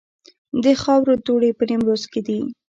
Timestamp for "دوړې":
1.25-1.51